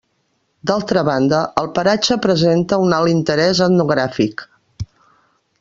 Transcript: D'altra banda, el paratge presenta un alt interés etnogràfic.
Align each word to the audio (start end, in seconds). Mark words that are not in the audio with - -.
D'altra 0.69 1.03
banda, 1.09 1.41
el 1.63 1.69
paratge 1.75 2.17
presenta 2.25 2.81
un 2.87 2.97
alt 3.01 3.13
interés 3.15 3.65
etnogràfic. 3.67 4.49